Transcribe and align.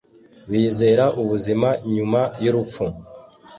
Bizera 0.51 1.05
ubuzima 1.21 1.67
nyuma 1.93 2.21
y'urupfu. 2.43 2.85